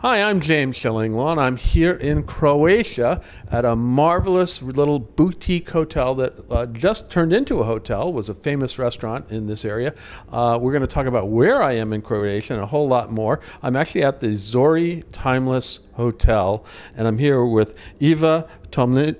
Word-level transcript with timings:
Hi, 0.00 0.22
I'm 0.22 0.38
James 0.38 0.78
Shillinglaw. 0.78 1.32
And 1.32 1.40
I'm 1.40 1.56
here 1.56 1.90
in 1.92 2.22
Croatia 2.22 3.20
at 3.50 3.64
a 3.64 3.74
marvelous 3.74 4.62
little 4.62 5.00
boutique 5.00 5.68
hotel 5.70 6.14
that 6.14 6.48
uh, 6.48 6.66
just 6.66 7.10
turned 7.10 7.32
into 7.32 7.58
a 7.58 7.64
hotel. 7.64 8.12
was 8.12 8.28
a 8.28 8.34
famous 8.34 8.78
restaurant 8.78 9.28
in 9.28 9.48
this 9.48 9.64
area. 9.64 9.92
Uh, 10.30 10.56
we're 10.62 10.70
going 10.70 10.82
to 10.82 10.86
talk 10.86 11.06
about 11.06 11.30
where 11.30 11.60
I 11.60 11.72
am 11.72 11.92
in 11.92 12.02
Croatia 12.02 12.52
and 12.52 12.62
a 12.62 12.66
whole 12.66 12.86
lot 12.86 13.10
more. 13.10 13.40
I'm 13.60 13.74
actually 13.74 14.04
at 14.04 14.20
the 14.20 14.36
Zori 14.36 15.02
Timeless 15.10 15.80
Hotel, 15.98 16.64
and 16.96 17.08
I'm 17.08 17.18
here 17.18 17.44
with 17.44 17.74
Iva 17.98 18.48
Tomlin. 18.70 19.16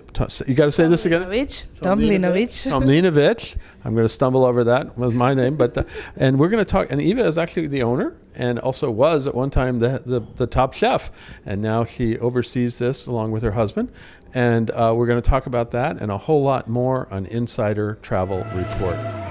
You 0.47 0.55
got 0.55 0.67
to 0.67 0.73
say 0.73 0.87
this 0.87 1.07
again. 1.07 1.23
Tomlinovic. 1.23 2.71
Tomlinovic. 2.71 3.57
I'm 3.85 3.95
going 3.95 4.05
to 4.05 4.09
stumble 4.09 4.45
over 4.45 4.63
that 4.63 4.97
with 4.97 5.13
my 5.13 5.35
name, 5.35 5.57
but 5.57 5.77
uh, 5.77 5.83
and 6.17 6.39
we're 6.39 6.49
going 6.49 6.65
to 6.65 6.71
talk. 6.71 6.87
And 6.91 7.03
Iva 7.03 7.27
is 7.27 7.37
actually 7.37 7.67
the 7.67 7.83
owner 7.83 8.17
and 8.37 8.61
also 8.61 8.93
was 8.93 9.27
at 9.27 9.35
one 9.35 9.51
time 9.51 9.81
the, 9.81 10.01
the, 10.07 10.21
the 10.37 10.47
top 10.47 10.73
chef. 10.73 11.11
And 11.45 11.61
now 11.61 11.83
she 11.83 12.17
oversees 12.19 12.79
this 12.79 13.09
along 13.09 13.33
with 13.33 13.43
her 13.43 13.53
husband. 13.53 13.93
And 14.33 14.71
uh, 14.71 14.95
we're 14.97 15.07
going 15.07 15.21
to 15.21 15.29
talk 15.29 15.47
about 15.47 15.73
that 15.73 16.01
and 16.01 16.13
a 16.13 16.19
whole 16.19 16.45
lot 16.45 16.69
more 16.69 17.09
on 17.11 17.27
Insider 17.27 17.99
Travel 18.03 18.45
Report. 18.55 19.28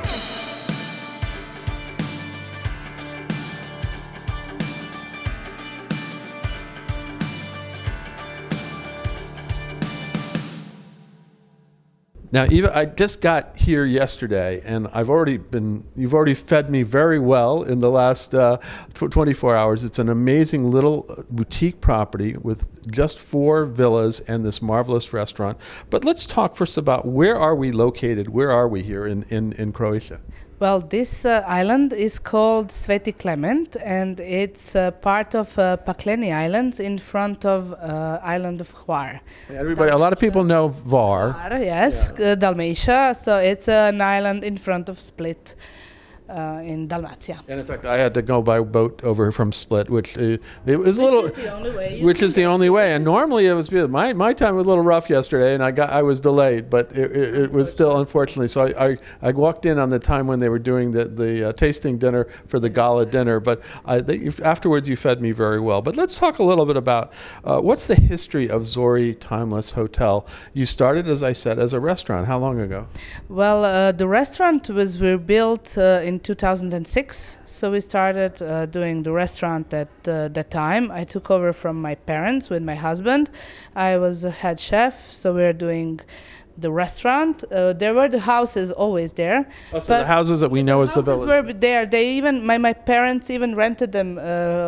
Now, 12.29 12.43
Iva, 12.43 12.77
I 12.77 12.85
just 12.85 13.21
got 13.21 13.55
here 13.55 13.85
yesterday, 13.85 14.61
and 14.65 14.89
I've 14.93 15.09
already 15.09 15.37
been. 15.37 15.85
You've 15.95 16.13
already 16.13 16.33
fed 16.33 16.69
me 16.69 16.83
very 16.83 17.19
well 17.19 17.63
in 17.63 17.79
the 17.79 17.89
last 17.89 18.35
uh, 18.35 18.57
tw- 18.93 19.09
24 19.09 19.55
hours. 19.55 19.85
It's 19.85 19.97
an 19.97 20.09
amazing 20.09 20.69
little 20.69 21.05
uh, 21.09 21.21
boutique 21.29 21.79
property 21.79 22.35
with 22.35 22.91
just 22.91 23.17
four 23.17 23.65
villas 23.65 24.19
and 24.21 24.45
this 24.45 24.61
marvelous 24.61 25.13
restaurant. 25.13 25.57
But 25.89 26.03
let's 26.03 26.25
talk 26.25 26.57
first 26.57 26.77
about 26.77 27.05
where 27.05 27.37
are 27.37 27.55
we 27.55 27.71
located? 27.71 28.27
Where 28.27 28.51
are 28.51 28.67
we 28.67 28.83
here 28.83 29.07
in 29.07 29.23
in, 29.29 29.53
in 29.53 29.71
Croatia? 29.71 30.19
Well, 30.59 30.81
this 30.81 31.23
uh, 31.23 31.43
island 31.47 31.93
is 31.93 32.17
called 32.17 32.69
Sveti 32.69 33.15
Klement, 33.15 33.77
and 33.85 34.19
it's 34.19 34.75
uh, 34.75 34.89
part 34.89 35.35
of 35.35 35.55
uh, 35.59 35.77
Pakleni 35.77 36.33
Islands 36.33 36.79
in 36.79 36.97
front 36.97 37.45
of 37.45 37.73
uh, 37.73 38.19
island 38.23 38.61
of 38.61 38.73
Hvar. 38.73 39.19
Everybody, 39.51 39.91
a 39.91 39.97
lot 39.97 40.13
of 40.13 40.19
people 40.19 40.43
know 40.43 40.67
Var. 40.69 41.33
Hvar 41.33 41.59
yes, 41.63 42.11
yeah. 42.17 42.31
Uh, 42.31 42.35
Dalmatia. 42.35 43.13
So 43.13 43.37
it's 43.37 43.67
an 43.67 44.01
island 44.01 44.43
in 44.43 44.57
front 44.57 44.89
of 44.89 44.99
Split 44.99 45.53
uh, 46.29 46.61
in 46.63 46.87
Dalmatia. 46.87 47.39
And 47.47 47.59
in 47.59 47.65
fact, 47.65 47.85
I 47.85 47.97
had 47.97 48.13
to 48.15 48.21
go 48.21 48.41
by 48.41 48.59
boat 48.59 49.03
over 49.03 49.31
from 49.31 49.51
Split, 49.51 49.89
which 49.89 50.17
uh, 50.17 50.37
it 50.65 50.79
was 50.79 50.97
a 50.97 51.03
little, 51.03 51.29
which 52.03 52.21
is 52.21 52.33
the 52.33 52.43
only 52.43 52.69
way. 52.69 52.93
And 52.93 53.03
normally 53.03 53.47
it 53.47 53.53
was 53.53 53.71
my 53.71 54.13
my 54.13 54.33
time 54.33 54.55
was 54.55 54.65
a 54.65 54.69
little 54.69 54.83
rough 54.83 55.09
yesterday, 55.09 55.53
and 55.53 55.63
I 55.63 55.71
got 55.71 55.89
I 55.89 56.01
was 56.03 56.19
delayed, 56.19 56.69
but 56.69 56.91
it, 56.91 57.11
it, 57.11 57.35
it 57.35 57.51
was 57.51 57.71
still 57.71 57.99
unfortunately. 57.99 58.47
So 58.47 58.67
I, 58.67 58.87
I, 58.87 58.97
I 59.21 59.31
walked 59.31 59.65
in 59.65 59.79
on 59.79 59.89
the 59.89 59.99
time 59.99 60.27
when 60.27 60.39
they 60.39 60.49
were 60.49 60.59
doing 60.59 60.91
the 60.91 61.05
the 61.05 61.49
uh, 61.49 61.53
tasting 61.53 61.97
dinner 61.97 62.27
for 62.47 62.59
the 62.59 62.69
gala 62.69 63.05
dinner. 63.05 63.39
But 63.39 63.61
I, 63.85 63.99
they, 63.99 64.29
afterwards, 64.43 64.89
you 64.89 64.95
fed 64.95 65.21
me 65.21 65.31
very 65.31 65.59
well. 65.59 65.81
But 65.81 65.95
let's 65.95 66.17
talk 66.17 66.39
a 66.39 66.43
little 66.43 66.65
bit 66.65 66.77
about 66.77 67.13
uh, 67.43 67.59
what's 67.61 67.87
the 67.87 67.95
history 67.95 68.49
of 68.49 68.65
Zori 68.65 69.15
Timeless 69.15 69.71
Hotel. 69.71 70.25
You 70.53 70.65
started, 70.65 71.07
as 71.07 71.23
I 71.23 71.33
said, 71.33 71.59
as 71.59 71.73
a 71.73 71.79
restaurant. 71.79 72.27
How 72.27 72.39
long 72.39 72.59
ago? 72.59 72.87
Well, 73.29 73.63
uh, 73.63 73.91
the 73.91 74.07
restaurant 74.07 74.69
was 74.69 74.97
built 74.97 75.77
uh, 75.77 76.01
in 76.17 76.23
2006. 76.23 77.37
So 77.45 77.71
we 77.71 77.79
started 77.79 78.41
uh, 78.41 78.65
doing 78.65 79.03
the 79.03 79.11
restaurant 79.11 79.73
at 79.73 79.89
uh, 80.07 80.27
that 80.29 80.49
time. 80.49 80.89
I 81.01 81.03
took 81.03 81.29
over 81.29 81.53
from 81.53 81.75
my 81.89 81.95
parents 81.95 82.49
with 82.49 82.63
my 82.63 82.75
husband. 82.75 83.29
I 83.75 83.97
was 83.97 84.23
a 84.23 84.31
head 84.31 84.59
chef, 84.59 84.95
so 85.11 85.25
we 85.37 85.41
were 85.41 85.59
doing 85.67 85.99
the 86.57 86.71
restaurant. 86.71 87.35
Uh, 87.43 87.73
there 87.73 87.93
were 87.93 88.09
the 88.09 88.19
houses 88.19 88.71
always 88.71 89.13
there. 89.13 89.39
Oh, 89.73 89.79
so 89.79 89.99
the 89.99 90.05
houses 90.17 90.39
that 90.39 90.49
we 90.49 90.63
know 90.63 90.81
as 90.81 90.93
the 90.93 91.03
village. 91.03 91.27
were 91.27 91.53
there. 91.53 91.85
They 91.85 92.05
even 92.17 92.45
my, 92.51 92.57
my 92.57 92.73
parents 92.73 93.29
even 93.29 93.49
rented 93.55 93.91
them 93.91 94.17
uh, 94.17 94.21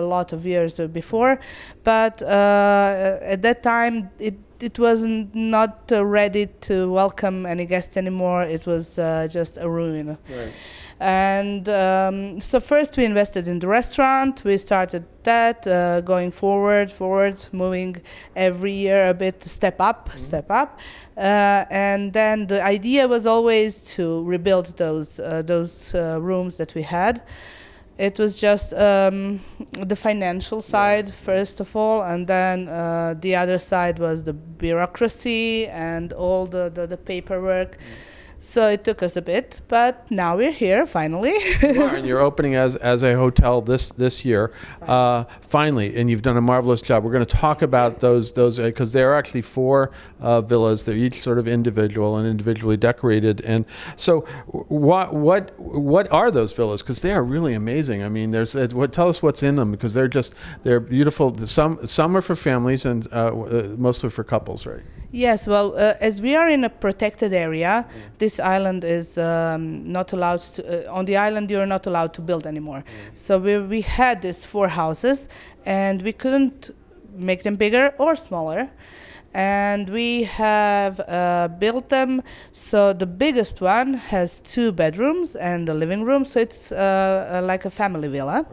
a 0.04 0.06
lot 0.16 0.34
of 0.34 0.46
years 0.46 0.80
before, 1.02 1.40
but 1.84 2.22
uh, 2.22 3.34
at 3.36 3.42
that 3.42 3.64
time 3.64 3.96
it 4.20 4.36
it 4.62 4.80
wasn't 4.80 5.34
not 5.34 5.92
uh, 5.92 6.06
ready 6.06 6.48
to 6.62 6.92
welcome 6.92 7.46
any 7.46 7.66
guests 7.66 7.98
anymore. 7.98 8.44
It 8.44 8.66
was 8.66 9.00
uh, 9.00 9.28
just 9.30 9.58
a 9.58 9.70
ruin. 9.70 10.18
Right. 10.30 10.54
And 11.00 11.70
um, 11.70 12.42
so 12.42 12.60
first 12.60 12.98
we 12.98 13.06
invested 13.06 13.48
in 13.48 13.60
the 13.60 13.68
restaurant. 13.68 14.44
We 14.44 14.58
started 14.58 15.06
that 15.24 15.66
uh, 15.66 16.02
going 16.02 16.32
forward, 16.32 16.92
forward, 16.92 17.42
moving 17.54 17.96
every 18.36 18.74
year 18.74 19.10
a 19.10 19.14
bit, 19.14 19.42
step 19.44 19.80
up, 19.80 20.10
mm-hmm. 20.10 20.18
step 20.18 20.52
up. 20.52 20.80
Uh, 21.16 21.66
and 21.70 22.12
then 22.12 22.48
the 22.48 22.62
idea 22.62 23.08
was 23.08 23.26
always 23.26 23.82
to 23.96 24.24
rebuild 24.24 24.78
those 24.78 25.22
uh, 25.22 25.42
those 25.42 25.96
uh, 25.96 26.20
rooms 26.20 26.58
that 26.58 26.76
we 26.76 26.82
had. 26.82 27.24
It 28.00 28.18
was 28.18 28.40
just 28.40 28.74
um, 28.74 29.42
the 29.74 29.96
financial 29.96 30.62
side, 30.62 31.14
first 31.14 31.60
of 31.60 31.76
all, 31.76 32.02
and 32.02 32.26
then 32.26 32.70
uh, 32.70 33.16
the 33.20 33.36
other 33.36 33.60
side 33.60 34.00
was 34.00 34.24
the 34.24 34.32
bureaucracy 34.34 35.68
and 35.68 36.14
all 36.14 36.46
the, 36.46 36.72
the, 36.74 36.88
the 36.88 36.98
paperwork. 36.98 37.78
Mm 37.78 38.19
so 38.40 38.70
it 38.70 38.84
took 38.84 39.04
us 39.04 39.16
a 39.16 39.22
bit, 39.22 39.62
but 39.68 40.10
now 40.10 40.38
we're 40.38 40.52
here 40.52 40.86
finally. 40.86 41.34
you 41.62 41.84
are, 41.84 41.96
and 41.96 42.08
you're 42.08 42.20
opening 42.20 42.56
as, 42.56 42.76
as 42.78 43.04
a 43.04 43.16
hotel 43.16 43.62
this 43.62 43.90
this 43.92 44.24
year, 44.24 44.52
uh, 44.84 45.26
finally, 45.42 45.96
and 45.96 46.10
you've 46.10 46.22
done 46.22 46.38
a 46.38 46.42
marvelous 46.42 46.82
job. 46.82 47.04
We're 47.04 47.12
going 47.12 47.26
to 47.26 47.36
talk 47.36 47.62
about 47.62 48.00
those 48.00 48.32
those 48.32 48.58
because 48.58 48.92
uh, 48.92 48.94
there 48.94 49.12
are 49.12 49.16
actually 49.16 49.42
four 49.42 49.92
uh, 50.22 50.42
villas. 50.42 50.84
They're 50.84 50.96
each 50.96 51.22
sort 51.22 51.38
of 51.38 51.48
individual 51.48 52.18
and 52.18 52.28
individually 52.28 52.78
decorated. 52.78 53.42
And 53.42 53.66
so, 53.96 54.22
what 54.48 55.14
what 55.14 55.60
what 55.60 56.12
are 56.12 56.32
those 56.32 56.54
villas? 56.54 56.82
Because 56.82 57.02
they 57.02 57.12
are 57.12 57.24
really 57.24 57.54
amazing. 57.54 58.04
I 58.04 58.10
mean, 58.10 58.32
there's 58.32 58.56
uh, 58.56 58.68
what 58.72 58.94
tell 58.94 59.10
us 59.10 59.22
what's 59.22 59.44
in 59.44 59.56
them 59.56 59.72
because 59.72 59.94
they're 59.94 60.08
just 60.08 60.34
they're 60.64 60.80
beautiful. 60.80 61.36
Some 61.48 61.86
some 61.86 62.16
are 62.16 62.22
for 62.22 62.36
families 62.36 62.86
and 62.86 63.08
uh, 63.12 63.28
uh, 63.28 63.76
mostly 63.78 64.10
for 64.10 64.24
couples, 64.24 64.66
right? 64.66 64.84
Yes. 65.12 65.48
Well, 65.48 65.76
as 66.00 66.22
we 66.22 66.36
are 66.36 66.50
in 66.50 66.64
a 66.64 66.70
protected 66.70 67.34
area, 67.34 67.86
mm 67.90 68.18
this 68.20 68.40
island 68.40 68.84
is 68.84 69.18
um, 69.18 69.84
not 69.84 70.14
allowed 70.14 70.42
to. 70.56 70.62
Uh, 70.62 70.94
on 70.98 71.06
the 71.06 71.16
island, 71.16 71.50
you're 71.50 71.66
not 71.66 71.88
allowed 71.88 72.14
to 72.14 72.22
build 72.22 72.46
anymore. 72.46 72.84
Mm. 72.84 73.18
So 73.18 73.40
we 73.40 73.58
we 73.58 73.82
had 73.82 74.22
these 74.22 74.46
four 74.46 74.68
houses, 74.68 75.30
and 75.66 76.02
we 76.02 76.12
couldn't 76.12 76.72
make 77.16 77.44
them 77.44 77.56
bigger 77.56 77.94
or 77.98 78.16
smaller 78.16 78.70
and 79.34 79.90
we 79.90 80.24
have 80.24 81.00
uh, 81.02 81.50
built 81.60 81.90
them. 81.90 82.22
So 82.52 82.94
the 82.94 83.06
biggest 83.06 83.62
one 83.62 83.94
has 83.94 84.42
two 84.42 84.72
bedrooms 84.72 85.36
and 85.36 85.70
a 85.70 85.74
living 85.74 86.04
room. 86.04 86.26
So 86.26 86.40
it's 86.40 86.72
uh, 86.72 86.76
uh, 86.76 87.46
like 87.46 87.66
a 87.66 87.70
family 87.70 88.08
villa 88.08 88.46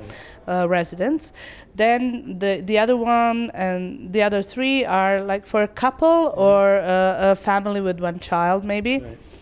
uh, 0.48 0.68
residence. 0.68 1.32
Then 1.74 2.38
the 2.38 2.62
the 2.64 2.78
other 2.78 2.96
one 2.96 3.50
and 3.54 4.12
the 4.12 4.22
other 4.22 4.42
three 4.42 4.84
are 4.84 5.20
like 5.20 5.46
for 5.46 5.62
a 5.62 5.68
couple 5.68 6.32
or 6.36 6.76
a 6.76 7.36
family 7.36 7.80
with 7.80 8.00
one 8.00 8.18
child 8.18 8.64
maybe. 8.64 8.98
Right. 8.98 9.35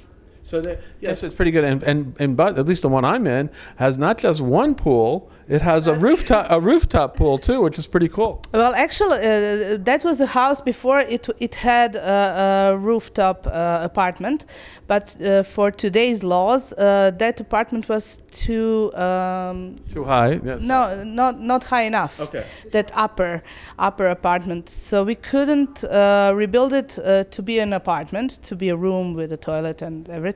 So 0.44 0.60
the, 0.60 0.78
yes, 1.00 1.22
it's 1.22 1.34
pretty 1.34 1.50
good, 1.50 1.64
and 1.64 1.82
and 1.82 2.14
and 2.20 2.36
but 2.36 2.58
at 2.58 2.66
least 2.66 2.82
the 2.82 2.90
one 2.90 3.02
I'm 3.02 3.26
in 3.26 3.48
has 3.76 3.96
not 3.96 4.18
just 4.18 4.42
one 4.42 4.74
pool; 4.74 5.30
it 5.48 5.62
has 5.62 5.86
a 5.86 5.94
rooftop 5.94 6.46
a 6.50 6.60
rooftop 6.60 7.16
pool 7.16 7.38
too, 7.38 7.62
which 7.62 7.78
is 7.78 7.86
pretty 7.86 8.08
cool. 8.08 8.42
Well, 8.52 8.74
actually, 8.74 9.20
uh, 9.20 9.78
that 9.78 10.02
was 10.04 10.20
a 10.20 10.26
house 10.26 10.60
before 10.60 11.00
it 11.00 11.30
it 11.38 11.54
had 11.54 11.96
a, 11.96 12.72
a 12.72 12.76
rooftop 12.76 13.46
uh, 13.46 13.78
apartment, 13.82 14.44
but 14.86 15.16
uh, 15.22 15.42
for 15.44 15.70
today's 15.70 16.22
laws, 16.22 16.74
uh, 16.74 17.10
that 17.16 17.40
apartment 17.40 17.88
was 17.88 18.20
too 18.30 18.92
um, 18.96 19.76
too 19.94 20.04
high. 20.04 20.40
Yes. 20.44 20.60
No, 20.62 21.04
not 21.04 21.40
not 21.40 21.64
high 21.64 21.84
enough. 21.84 22.20
Okay. 22.20 22.44
That 22.70 22.90
upper 22.94 23.42
upper 23.78 24.08
apartment, 24.08 24.68
so 24.68 25.04
we 25.04 25.14
couldn't 25.14 25.84
uh, 25.84 26.32
rebuild 26.34 26.74
it 26.74 26.98
uh, 26.98 27.24
to 27.30 27.42
be 27.42 27.60
an 27.60 27.72
apartment, 27.72 28.42
to 28.42 28.54
be 28.54 28.68
a 28.68 28.76
room 28.76 29.14
with 29.14 29.32
a 29.32 29.38
toilet 29.38 29.80
and 29.80 30.06
everything. 30.10 30.33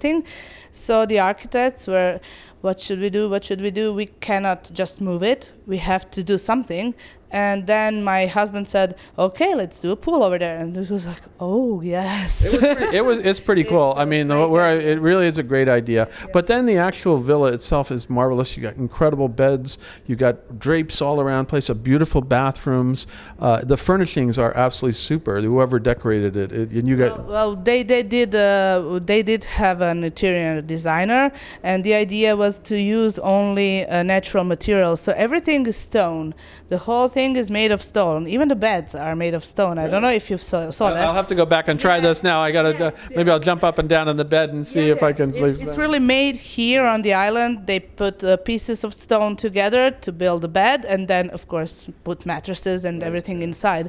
So 0.73 1.07
the 1.07 1.19
architects 1.19 1.87
were 1.87 2.21
what 2.61 2.81
should 2.81 2.99
we 2.99 3.09
do? 3.09 3.31
What 3.31 3.45
should 3.45 3.61
we 3.61 3.71
do? 3.71 3.95
We 3.95 4.07
cannot 4.07 4.71
just 4.73 5.01
move 5.01 5.23
it. 5.23 5.53
We 5.67 5.79
have 5.79 6.11
to 6.11 6.25
do 6.25 6.37
something. 6.37 6.95
And 7.31 7.67
then 7.67 8.03
my 8.03 8.27
husband 8.27 8.67
said, 8.67 8.97
"Okay, 9.19 9.55
let's 9.55 9.81
do 9.81 9.91
a 9.93 9.97
pool 9.97 10.23
over 10.25 10.39
there." 10.39 10.59
And 10.59 10.77
it 10.77 10.91
was 10.91 11.07
like, 11.07 11.23
"Oh 11.39 11.81
yes." 11.83 12.55
it 12.55 12.63
was. 12.63 12.77
Pretty, 12.77 12.97
it 12.97 13.05
was 13.05 13.19
it's 13.19 13.41
pretty 13.41 13.65
cool. 13.73 13.91
It's 13.93 14.01
I 14.01 14.05
mean, 14.05 14.29
the, 14.29 14.49
where 14.49 14.63
I, 14.63 14.73
it 14.73 15.01
really 15.01 15.27
is 15.27 15.39
a 15.39 15.43
great 15.43 15.69
idea. 15.69 16.09
Yeah. 16.09 16.27
But 16.33 16.47
then 16.47 16.67
the 16.67 16.79
actual 16.79 17.19
villa 17.19 17.53
itself 17.53 17.91
is 17.91 18.09
marvelous. 18.09 18.57
You 18.57 18.63
got 18.63 18.77
incredible 18.77 19.29
beds. 19.29 19.79
You 20.07 20.17
got 20.17 20.59
drapes 20.59 21.03
all 21.03 21.21
around 21.21 21.47
place. 21.47 21.69
A 21.69 21.75
beautiful 21.75 22.21
bathrooms. 22.21 23.07
Uh, 23.39 23.65
the 23.65 23.77
furnishings 23.77 24.39
are 24.39 24.57
absolutely 24.57 24.95
super. 24.95 25.41
Whoever 25.41 25.79
decorated 25.79 26.37
it, 26.37 26.53
it 26.53 26.71
and 26.71 26.89
you 26.89 26.97
got. 26.97 27.19
Well, 27.19 27.29
well 27.29 27.57
they 27.57 27.83
they 27.83 28.03
did 28.03 28.35
uh, 28.35 29.01
they 29.03 29.23
did 29.23 29.45
have 29.45 29.81
an 29.83 30.05
interior 30.05 30.63
designer, 30.63 31.31
and 31.63 31.85
the 31.85 31.95
idea 31.95 32.37
was 32.37 32.59
to 32.71 32.81
use 32.81 33.19
only 33.19 33.87
uh, 33.87 34.03
natural 34.03 34.45
materials. 34.45 35.01
So 35.01 35.13
everything 35.13 35.67
is 35.67 35.77
stone. 35.77 36.35
The 36.69 36.79
whole 36.79 37.09
thing 37.09 37.18
thing 37.19 37.35
is 37.43 37.49
made 37.61 37.73
of 37.77 37.81
stone. 37.93 38.21
Even 38.35 38.47
the 38.55 38.61
beds 38.71 38.91
are 38.95 39.17
made 39.25 39.35
of 39.39 39.45
stone. 39.55 39.77
I 39.85 39.87
don't 39.91 40.03
know 40.07 40.15
if 40.21 40.27
you 40.31 40.39
saw, 40.51 40.71
saw 40.71 40.87
that. 40.95 41.05
I'll 41.05 41.19
have 41.23 41.31
to 41.35 41.39
go 41.43 41.47
back 41.57 41.67
and 41.71 41.77
try 41.87 41.97
Yes. 41.97 42.05
this 42.07 42.19
now. 42.31 42.39
I 42.47 42.51
gotta 42.57 42.73
uh, 42.87 42.91
Yes, 42.93 43.17
maybe 43.17 43.29
I'll 43.33 43.47
jump 43.51 43.63
up 43.69 43.77
and 43.81 43.89
down 43.97 44.07
in 44.13 44.17
the 44.23 44.29
bed 44.37 44.49
and 44.55 44.61
see 44.73 44.85
if 44.97 45.01
I 45.11 45.13
can 45.19 45.29
Yes, 45.31 45.39
sleep. 45.39 45.53
It's, 45.55 45.63
it's 45.67 45.79
really 45.85 46.03
made 46.19 46.37
here 46.59 46.85
on 46.95 46.99
the 47.07 47.15
island. 47.29 47.53
They 47.71 47.81
put 48.05 48.17
uh, 48.23 48.29
pieces 48.51 48.79
of 48.87 48.91
stone 49.07 49.33
together 49.47 49.85
to 50.05 50.11
build 50.23 50.41
a 50.51 50.53
bed, 50.63 50.79
and 50.93 51.01
then, 51.13 51.25
of 51.37 51.43
course, 51.53 51.75
put 52.09 52.19
mattresses 52.33 52.85
and 52.89 52.97
everything 53.09 53.39
inside. 53.49 53.87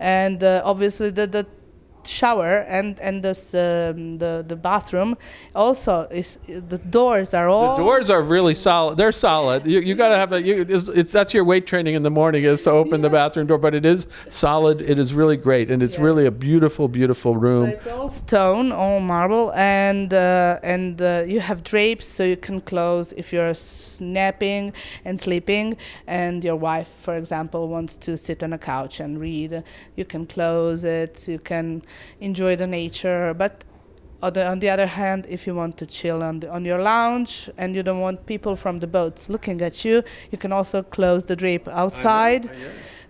And 0.00 0.38
uh, 0.42 0.70
obviously, 0.72 1.10
the, 1.18 1.26
the 1.36 1.44
shower 2.06 2.58
and 2.68 2.98
and 3.00 3.22
this 3.22 3.54
um, 3.54 4.18
the 4.18 4.44
the 4.46 4.56
bathroom 4.56 5.16
also 5.54 6.02
is 6.10 6.38
the 6.46 6.78
doors 6.78 7.34
are 7.34 7.48
all 7.48 7.76
The 7.76 7.82
doors 7.82 8.10
are 8.10 8.22
really 8.22 8.54
solid. 8.54 8.96
They're 8.98 9.12
solid. 9.12 9.66
You, 9.66 9.80
you 9.80 9.94
got 9.94 10.08
to 10.08 10.16
have 10.16 10.32
a. 10.32 10.42
You, 10.42 10.66
it's, 10.68 10.88
it's 10.88 11.12
that's 11.12 11.32
your 11.34 11.44
weight 11.44 11.66
training 11.66 11.94
in 11.94 12.02
the 12.02 12.10
morning 12.10 12.44
is 12.44 12.62
to 12.64 12.70
open 12.70 13.02
the 13.02 13.10
bathroom 13.10 13.46
door, 13.46 13.58
but 13.58 13.74
it 13.74 13.84
is 13.86 14.06
solid. 14.28 14.82
It 14.82 14.98
is 14.98 15.14
really 15.14 15.36
great, 15.36 15.70
and 15.70 15.82
it's 15.82 15.98
really 15.98 16.26
a 16.26 16.30
beautiful, 16.30 16.88
beautiful 16.88 17.34
So 17.34 17.38
room. 17.40 17.68
it's 17.68 17.86
all 17.86 18.08
stone, 18.10 18.72
all 18.72 19.00
marble, 19.00 19.52
and 19.54 20.12
uh, 20.12 20.58
and 20.62 21.00
uh, 21.00 21.24
you 21.26 21.40
have 21.40 21.62
drapes 21.62 22.06
so 22.06 22.24
you 22.24 22.36
can 22.36 22.60
close 22.60 23.12
if 23.12 23.32
you're 23.32 23.54
napping 24.00 24.72
and 25.04 25.18
sleeping, 25.18 25.76
and 26.06 26.42
your 26.44 26.56
wife, 26.56 26.88
for 27.00 27.16
example, 27.16 27.68
wants 27.68 27.96
to 27.96 28.16
sit 28.16 28.42
on 28.42 28.52
a 28.52 28.58
couch 28.58 29.00
and 29.00 29.20
read. 29.20 29.62
You 29.96 30.04
can 30.04 30.26
close 30.26 30.84
it. 30.84 31.28
You 31.28 31.38
can 31.38 31.82
enjoy 32.20 32.56
the 32.56 32.66
nature, 32.66 33.34
but. 33.34 33.64
On 34.24 34.32
the, 34.32 34.46
on 34.46 34.60
the 34.60 34.70
other 34.70 34.86
hand, 34.86 35.26
if 35.28 35.48
you 35.48 35.54
want 35.56 35.76
to 35.78 35.84
chill 35.84 36.22
on, 36.22 36.38
the, 36.38 36.48
on 36.48 36.64
your 36.64 36.80
lounge 36.80 37.50
and 37.58 37.74
you 37.74 37.82
don't 37.82 37.98
want 37.98 38.24
people 38.24 38.54
from 38.54 38.78
the 38.78 38.86
boats 38.86 39.28
looking 39.28 39.60
at 39.60 39.84
you, 39.84 40.04
you 40.30 40.38
can 40.38 40.52
also 40.52 40.80
close 40.84 41.24
the 41.24 41.34
drape 41.34 41.66
outside 41.66 42.48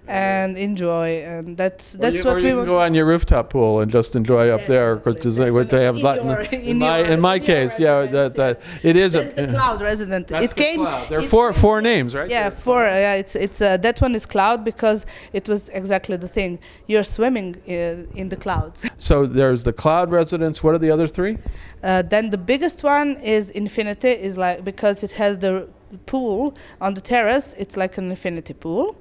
and 0.09 0.59
enjoy. 0.59 1.23
And 1.23 1.57
that's 1.57 1.93
that's 1.93 2.19
you, 2.19 2.25
what 2.25 2.33
or 2.33 2.37
we 2.37 2.49
you 2.49 2.57
can 2.57 2.65
go 2.67 2.81
on 2.81 2.95
your 2.95 3.07
rooftop 3.07 3.51
pool 3.51 3.81
and 3.81 3.91
just 3.91 4.17
enjoy 4.17 4.49
up 4.51 4.67
there 4.67 4.97
because 4.97 5.37
they, 5.37 5.51
what 5.51 5.71
they 5.71 5.85
have. 5.85 5.97
Lot- 5.97 6.19
In 6.19 6.61
in, 6.61 6.65
in 6.71 6.79
my 6.79 6.99
in 6.99 7.21
my 7.21 7.35
in 7.37 7.45
case, 7.45 7.79
yeah, 7.79 8.07
that, 8.07 8.35
that 8.35 8.61
it 8.83 8.97
is 8.97 9.13
That's 9.15 9.39
a. 9.39 9.47
cloud 9.49 9.81
resident. 9.81 10.29
That's 10.29 10.47
it 10.53 10.57
the 10.57 10.63
came. 10.63 10.81
cloud. 10.81 11.09
There 11.09 11.19
are 11.19 11.23
four 11.23 11.53
four 11.53 11.81
names, 11.81 12.15
right? 12.15 12.29
Yeah, 12.31 12.51
four. 12.51 12.83
Yeah, 12.85 13.15
it's 13.15 13.37
it's 13.37 13.61
uh, 13.61 13.77
that 13.79 14.01
one 14.01 14.15
is 14.15 14.27
cloud 14.27 14.65
because 14.65 15.07
it 15.33 15.49
was 15.49 15.69
exactly 15.71 16.17
the 16.17 16.29
thing. 16.29 16.59
You're 16.87 17.05
swimming 17.05 17.57
uh, 17.69 18.19
in 18.21 18.29
the 18.29 18.37
clouds. 18.37 18.85
So 18.99 19.27
there's 19.27 19.63
the 19.65 19.73
cloud 19.73 20.11
residence. 20.11 20.63
What 20.63 20.75
are 20.75 20.79
the 20.79 20.91
other 20.91 21.07
three? 21.09 21.39
Uh, 21.83 22.03
then 22.03 22.31
the 22.31 22.39
biggest 22.39 22.83
one 22.85 23.17
is 23.21 23.51
infinity. 23.51 24.11
Is 24.11 24.37
like 24.39 24.65
because 24.65 25.03
it 25.05 25.13
has 25.13 25.39
the 25.39 25.69
pool 26.07 26.55
on 26.81 26.95
the 26.95 27.01
terrace. 27.01 27.55
It's 27.59 27.77
like 27.77 27.99
an 27.99 28.11
infinity 28.11 28.55
pool. 28.55 28.97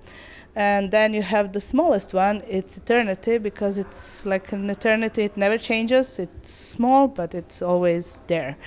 And 0.56 0.92
then 0.92 1.13
you 1.13 1.21
have 1.21 1.53
the 1.53 1.62
smallest 1.62 2.13
one. 2.13 2.44
It's 2.48 2.75
eternity 2.77 3.38
because 3.38 3.77
it's 3.77 4.25
like 4.25 4.51
an 4.51 4.69
eternity. 4.69 5.24
It 5.24 5.38
never 5.38 5.57
changes. 5.57 6.19
It's 6.19 6.50
small, 6.50 7.07
but 7.07 7.33
it's 7.33 7.62
always 7.62 8.21
there. 8.27 8.57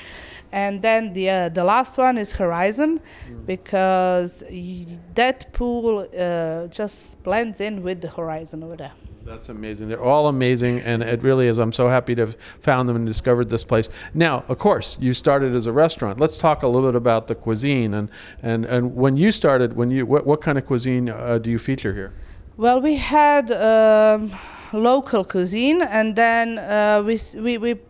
And 0.51 0.81
then 0.81 1.13
the 1.13 1.29
uh, 1.31 1.49
the 1.51 1.65
last 1.65 1.99
one 1.99 2.17
is 2.17 2.33
horizon, 2.33 3.01
because 3.47 4.45
y- 4.51 4.87
that 5.15 5.53
pool 5.53 6.09
uh, 6.19 6.69
just 6.69 7.23
blends 7.23 7.61
in 7.61 7.83
with 7.83 8.01
the 8.01 8.09
horizon 8.09 8.63
over 8.63 8.77
there. 8.77 8.93
That's 9.25 9.49
amazing. 9.49 9.89
They're 9.89 10.03
all 10.03 10.29
amazing, 10.29 10.81
and 10.81 11.03
it 11.03 11.23
really 11.23 11.47
is. 11.47 11.59
I'm 11.59 11.73
so 11.73 11.89
happy 11.89 12.15
to 12.15 12.21
have 12.23 12.37
found 12.61 12.89
them 12.89 12.97
and 12.97 13.07
discovered 13.07 13.49
this 13.49 13.65
place. 13.65 13.89
Now, 14.13 14.45
of 14.49 14.59
course, 14.59 14.99
you 15.01 15.15
started 15.15 15.55
as 15.55 15.67
a 15.67 15.73
restaurant. 15.73 16.21
Let's 16.21 16.37
talk 16.37 16.63
a 16.63 16.69
little 16.69 16.91
bit 16.91 16.97
about 16.97 17.27
the 17.27 17.35
cuisine 17.35 17.95
and 17.95 18.11
and, 18.43 18.67
and 18.67 18.95
when 18.95 19.17
you 19.17 19.33
started. 19.33 19.77
When 19.77 19.91
you 19.91 20.05
what, 20.05 20.27
what 20.27 20.43
kind 20.43 20.59
of 20.59 20.67
cuisine 20.67 21.09
uh, 21.09 21.39
do 21.39 21.51
you 21.51 21.59
feature 21.59 21.95
here? 21.95 22.13
Well, 22.59 22.83
we 22.83 22.97
had 22.97 23.51
um, 23.51 24.31
local 24.73 25.25
cuisine, 25.25 25.81
and 25.83 26.15
then 26.15 26.59
uh, 26.59 27.03
we, 27.05 27.19
we 27.41 27.59
we 27.59 27.81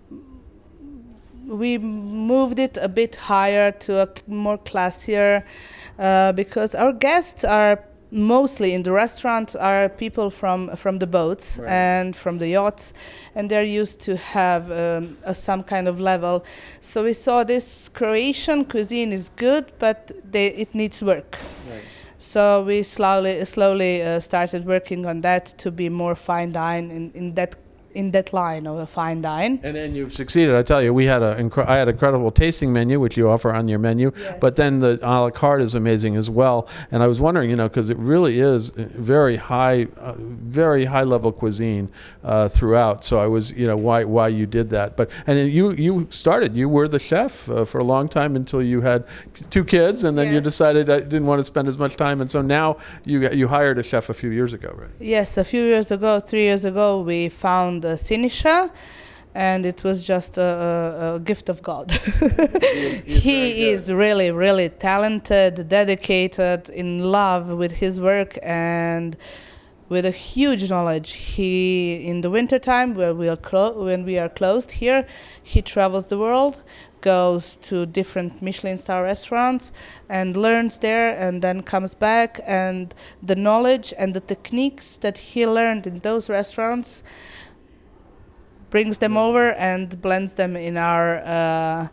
we 1.47 1.79
moved 1.79 2.59
it 2.59 2.79
a 2.81 2.89
bit 2.89 3.17
higher 3.17 3.73
to 3.73 4.03
a 4.03 4.09
more 4.29 4.57
classier, 4.59 5.43
uh, 5.99 6.33
because 6.33 6.75
our 6.77 6.93
guests 6.93 7.45
are 7.45 7.85
mostly 8.14 8.72
in 8.75 8.82
the 8.84 8.93
restaurant 8.93 9.56
are 9.56 9.88
people 9.88 10.31
from 10.31 10.76
from 10.76 10.99
the 10.99 11.06
boats 11.06 11.58
Right. 11.58 11.69
and 11.70 12.16
from 12.16 12.38
the 12.38 12.46
yachts, 12.49 12.93
and 13.34 13.50
they're 13.50 13.81
used 13.82 14.00
to 14.05 14.16
have 14.16 14.70
um, 14.70 15.16
a, 15.25 15.34
some 15.34 15.62
kind 15.64 15.88
of 15.88 15.99
level. 15.99 16.44
So 16.81 17.02
we 17.05 17.12
saw 17.12 17.44
this 17.44 17.88
Croatian 17.88 18.64
cuisine 18.64 19.12
is 19.12 19.31
good, 19.37 19.64
but 19.78 20.12
they, 20.32 20.46
it 20.46 20.75
needs 20.75 21.02
work. 21.02 21.38
So 22.19 22.64
we 22.64 22.82
slowly, 22.84 23.44
slowly 23.44 24.02
uh, 24.02 24.19
started 24.20 24.64
working 24.64 25.05
on 25.06 25.20
that 25.20 25.46
to 25.58 25.70
be 25.70 25.90
more 25.90 26.14
fine 26.14 26.52
dine 26.52 26.90
in, 26.90 27.11
in 27.14 27.34
that 27.34 27.56
in 27.94 28.11
that 28.11 28.32
line 28.32 28.67
of 28.67 28.79
a 28.79 28.87
fine 28.87 29.20
dine. 29.20 29.61
And 29.62 29.76
then 29.76 29.94
you've 29.94 30.12
succeeded. 30.12 30.55
I 30.55 30.62
tell 30.62 30.82
you, 30.82 30.93
we 30.93 31.06
had 31.06 31.23
a 31.23 31.37
incre- 31.37 31.67
I 31.67 31.79
had 31.79 31.88
incredible 31.88 32.31
tasting 32.31 32.73
menu, 32.73 33.00
which 33.00 33.17
you 33.17 33.29
offer 33.29 33.52
on 33.52 33.69
your 33.69 33.79
menu. 33.79 34.12
Yes. 34.17 34.37
But 34.41 34.56
then 34.56 34.81
the 34.81 34.99
a 35.02 35.23
la 35.23 35.31
carte 35.31 35.62
is 35.62 35.75
amazing 35.75 36.17
as 36.17 36.29
well. 36.29 36.69
And 36.91 37.02
I 37.02 37.06
was 37.06 37.20
wondering, 37.20 37.50
you 37.50 37.56
know, 37.56 37.69
because 37.69 37.91
it 37.91 37.99
really 37.99 38.41
is 38.41 38.70
very 38.70 39.37
high, 39.37 39.87
uh, 39.99 40.14
very 40.19 40.85
high 40.87 41.05
level 41.05 41.32
cuisine 41.32 41.88
uh, 42.25 42.49
throughout. 42.49 43.05
So 43.05 43.19
I 43.19 43.26
was, 43.26 43.52
you 43.52 43.67
know, 43.67 43.76
why 43.76 44.05
why 44.05 44.29
you 44.29 44.47
did 44.47 44.70
that. 44.70 44.97
But 44.97 45.11
and 45.26 45.38
you 45.50 45.73
you 45.73 46.06
started. 46.11 46.55
You 46.56 46.69
were 46.69 46.88
the 46.88 46.99
chef 46.99 47.49
uh, 47.49 47.64
for 47.64 47.79
a 47.79 47.85
long 47.85 48.08
time 48.08 48.35
until 48.37 48.62
you 48.62 48.81
had 48.81 49.05
two 49.50 49.64
kids, 49.64 50.05
and 50.05 50.19
then 50.19 50.32
you 50.32 50.40
decided 50.40 50.90
I 50.90 51.00
didn't 51.00 51.26
want 51.26 51.38
to 51.40 51.44
spend 51.44 51.69
as 51.69 51.79
much 51.79 51.97
time. 51.97 52.20
And 52.20 52.31
so 52.31 52.43
now 52.43 52.79
you 53.05 53.29
you 53.31 53.49
hired 53.49 53.79
a 53.79 53.82
chef 53.82 54.11
a 54.11 54.14
few 54.14 54.31
years 54.31 54.52
ago, 54.52 54.75
right? 54.76 54.90
Yes, 54.99 55.38
a 55.38 55.44
few 55.44 55.62
years 55.62 55.90
ago, 55.90 56.20
three 56.20 56.43
years 56.43 56.64
ago, 56.64 57.00
we 57.00 57.29
found 57.29 57.84
uh, 57.85 57.95
Sinisha, 57.95 58.71
and 59.35 59.67
it 59.67 59.83
was 59.83 60.07
just 60.07 60.39
a, 60.39 61.15
a, 61.17 61.21
gift 61.21 61.49
of 61.49 61.61
God. 61.63 61.91
he 63.05 63.69
is 63.69 63.93
really, 63.93 64.31
really 64.31 64.69
talented, 64.69 65.69
dedicated, 65.69 66.71
in 66.71 67.05
love 67.11 67.49
with 67.49 67.73
his 67.73 68.01
work, 68.01 68.39
and 68.43 69.17
with 69.89 70.07
a 70.07 70.11
huge 70.11 70.71
knowledge. 70.71 71.13
He, 71.13 72.07
in 72.07 72.21
the 72.21 72.31
wintertime, 72.31 72.95
where 72.95 73.15
we 73.15 73.29
are 73.29 73.37
clo- 73.37 73.85
when 73.85 74.05
we 74.05 74.19
are 74.19 74.29
closed 74.29 74.73
here, 74.73 75.07
he 75.43 75.63
travels 75.63 76.07
the 76.07 76.19
world, 76.19 76.63
goes 77.01 77.57
to 77.63 77.87
different 77.87 78.41
Michelin 78.41 78.79
star 78.79 79.03
restaurants, 79.03 79.73
and 80.09 80.37
learns 80.37 80.79
there, 80.79 81.17
and 81.19 81.43
then 81.43 81.63
comes 81.63 81.95
back. 81.95 82.41
And 82.47 82.95
the 83.23 83.37
knowledge 83.37 83.93
and 83.99 84.15
the 84.15 84.21
techniques 84.21 84.97
that 84.99 85.19
he 85.19 85.47
learned 85.47 85.87
in 85.87 85.99
those 86.00 86.31
restaurants 86.31 87.03
brings 88.75 88.99
them 88.99 89.16
over 89.16 89.52
and 89.52 90.02
blends 90.02 90.33
them 90.33 90.57
in 90.57 90.76
our. 90.76 91.19
Uh, 91.19 91.88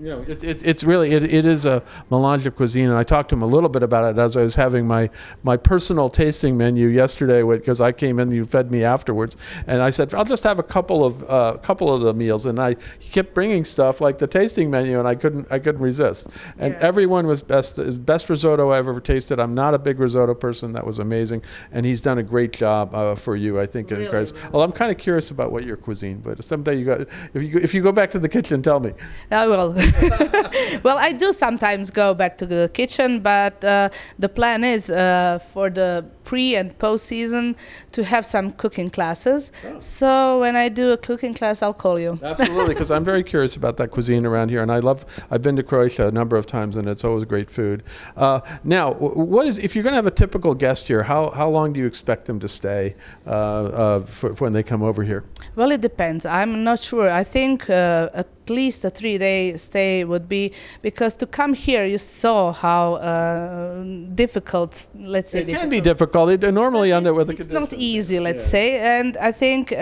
You 0.00 0.08
know, 0.08 0.24
it, 0.26 0.42
it, 0.42 0.66
it's 0.66 0.82
really 0.82 1.12
it, 1.12 1.22
it 1.22 1.46
is 1.46 1.66
a 1.66 1.80
melange 2.10 2.46
of 2.46 2.56
cuisine, 2.56 2.88
and 2.88 2.98
I 2.98 3.04
talked 3.04 3.28
to 3.28 3.36
him 3.36 3.42
a 3.42 3.46
little 3.46 3.68
bit 3.68 3.84
about 3.84 4.12
it 4.16 4.18
as 4.18 4.36
I 4.36 4.42
was 4.42 4.56
having 4.56 4.88
my 4.88 5.08
my 5.44 5.56
personal 5.56 6.10
tasting 6.10 6.56
menu 6.56 6.88
yesterday 6.88 7.42
because 7.44 7.80
I 7.80 7.92
came 7.92 8.18
in, 8.18 8.32
you 8.32 8.44
fed 8.44 8.72
me 8.72 8.82
afterwards, 8.82 9.36
and 9.68 9.80
I 9.80 9.90
said 9.90 10.12
I'll 10.12 10.24
just 10.24 10.42
have 10.42 10.58
a 10.58 10.64
couple 10.64 11.04
of 11.04 11.22
uh, 11.30 11.58
couple 11.62 11.94
of 11.94 12.00
the 12.00 12.12
meals, 12.12 12.44
and 12.44 12.58
I 12.58 12.74
he 12.98 13.08
kept 13.10 13.34
bringing 13.34 13.64
stuff 13.64 14.00
like 14.00 14.18
the 14.18 14.26
tasting 14.26 14.68
menu, 14.68 14.98
and 14.98 15.06
I 15.06 15.14
couldn't 15.14 15.46
I 15.52 15.60
couldn't 15.60 15.80
resist, 15.80 16.26
and 16.58 16.74
Yeah. 16.74 16.80
everyone 16.80 17.28
was 17.28 17.40
best 17.40 17.78
best 18.04 18.28
risotto 18.28 18.72
I've 18.72 18.88
ever 18.88 19.00
tasted. 19.00 19.38
I'm 19.38 19.54
not 19.54 19.74
a 19.74 19.78
big 19.78 20.00
risotto 20.00 20.34
person, 20.34 20.72
that 20.72 20.84
was 20.84 20.98
amazing, 20.98 21.42
and 21.70 21.86
he's 21.86 22.00
done 22.00 22.18
a 22.18 22.22
great 22.24 22.52
job 22.52 22.92
uh, 22.96 23.14
for 23.14 23.36
you, 23.36 23.60
I 23.60 23.66
think. 23.66 23.92
Really, 23.92 24.08
really. 24.08 24.32
Well, 24.52 24.62
I'm 24.62 24.72
kind 24.72 24.90
of 24.90 24.98
curious 24.98 25.30
about 25.30 25.52
what 25.52 25.62
your 25.62 25.76
cuisine, 25.76 26.18
but 26.18 26.42
someday 26.42 26.74
you 26.78 26.84
got 26.84 27.02
if 27.32 27.42
you 27.44 27.58
if 27.62 27.72
you 27.74 27.80
go 27.80 27.92
back 27.92 28.10
to 28.10 28.18
the 28.18 28.28
kitchen, 28.28 28.60
tell 28.60 28.80
me. 28.80 28.92
I 29.30 29.46
will. 29.46 29.76
well, 30.82 30.98
I 30.98 31.12
do 31.12 31.32
sometimes 31.32 31.90
go 31.90 32.14
back 32.14 32.38
to 32.38 32.46
the 32.46 32.70
kitchen, 32.72 33.20
but 33.20 33.62
uh, 33.64 33.88
the 34.18 34.28
plan 34.28 34.64
is 34.64 34.90
uh, 34.90 35.38
for 35.52 35.70
the 35.70 36.04
pre 36.24 36.56
and 36.56 36.76
post 36.78 37.06
season 37.06 37.56
to 37.92 38.04
have 38.04 38.26
some 38.26 38.50
cooking 38.52 38.90
classes. 38.90 39.52
So 39.78 40.40
when 40.40 40.56
I 40.56 40.68
do 40.68 40.92
a 40.92 40.96
cooking 40.96 41.34
class, 41.34 41.62
I'll 41.62 41.74
call 41.74 41.98
you. 41.98 42.18
Absolutely, 42.22 42.74
because 42.74 42.90
I'm 42.90 43.04
very 43.04 43.22
curious 43.22 43.56
about 43.56 43.76
that 43.76 43.90
cuisine 43.90 44.26
around 44.26 44.48
here, 44.48 44.62
and 44.62 44.72
I 44.72 44.78
love. 44.78 45.04
I've 45.30 45.42
been 45.42 45.56
to 45.56 45.62
Croatia 45.62 46.08
a 46.08 46.12
number 46.12 46.36
of 46.36 46.46
times, 46.46 46.76
and 46.76 46.88
it's 46.88 47.04
always 47.04 47.24
great 47.24 47.50
food. 47.50 47.82
Uh, 48.16 48.40
now, 48.62 48.92
what 48.92 49.46
is 49.46 49.58
if 49.58 49.74
you're 49.74 49.84
going 49.84 49.92
to 49.92 49.96
have 49.96 50.06
a 50.06 50.10
typical 50.10 50.54
guest 50.54 50.88
here? 50.88 51.02
How 51.02 51.30
how 51.30 51.48
long 51.48 51.72
do 51.72 51.80
you 51.80 51.86
expect 51.86 52.26
them 52.26 52.40
to 52.40 52.48
stay 52.48 52.94
uh, 53.26 53.30
uh, 53.30 54.00
for, 54.00 54.34
for 54.34 54.44
when 54.44 54.52
they 54.52 54.62
come 54.62 54.82
over 54.82 55.02
here? 55.02 55.24
Well, 55.56 55.70
it 55.70 55.80
depends. 55.80 56.26
I'm 56.26 56.64
not 56.64 56.80
sure. 56.80 57.10
I 57.10 57.24
think 57.24 57.70
uh, 57.70 58.10
a 58.14 58.24
least 58.50 58.84
a 58.84 58.90
three 58.90 59.18
day 59.18 59.56
stay 59.56 60.04
would 60.04 60.28
be 60.28 60.52
because 60.82 61.16
to 61.16 61.26
come 61.26 61.54
here 61.54 61.86
you 61.86 61.98
saw 61.98 62.52
how 62.52 62.94
uh, 62.94 63.82
difficult 64.14 64.88
let's 64.94 65.30
say 65.30 65.40
it 65.40 65.48
can 65.48 65.68
be 65.68 65.80
difficult 65.80 66.13
it, 66.14 66.40
normally 66.52 66.90
But 66.90 66.96
under 66.98 67.10
it's, 67.10 67.16
with 67.18 67.26
the 67.28 67.34
it's 67.42 67.50
not 67.60 67.72
easy 67.72 68.18
let's 68.20 68.44
Yeah. 68.44 68.50
say 68.50 68.68
and 68.98 69.16
i 69.16 69.32
think 69.32 69.72
uh, 69.72 69.76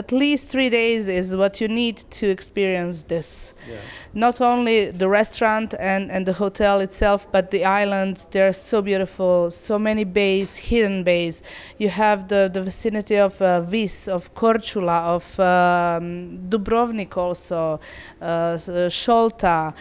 at 0.00 0.12
least 0.12 0.48
three 0.48 0.70
days 0.70 1.08
is 1.08 1.34
what 1.34 1.60
you 1.60 1.68
need 1.68 1.96
to 2.20 2.26
experience 2.36 3.04
this 3.14 3.54
Yeah. 3.66 3.80
not 4.26 4.40
only 4.40 4.90
the 4.90 5.08
restaurant 5.08 5.74
and, 5.78 6.10
and 6.10 6.26
the 6.26 6.32
hotel 6.34 6.80
itself, 6.80 7.20
but 7.32 7.44
the 7.50 7.64
islands. 7.82 8.28
They're 8.30 8.52
so 8.52 8.82
beautiful, 8.82 9.50
so 9.50 9.78
many 9.78 10.04
bays, 10.04 10.50
hidden 10.70 11.02
bays. 11.02 11.42
You 11.78 11.88
have 11.88 12.18
the, 12.28 12.50
the 12.52 12.62
vicinity 12.62 13.16
of 13.18 13.40
uh, 13.40 13.62
Vis, 13.62 14.06
of 14.08 14.22
Korčula, 14.34 14.98
of 15.16 15.24
um, 15.40 16.38
Dubrovnik 16.50 17.16
also, 17.16 17.80
uh, 18.20 18.54
s- 18.60 18.68
uh, 18.68 18.90
Šolta. 18.90 19.72